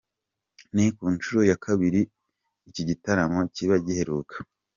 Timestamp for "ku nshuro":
0.95-1.41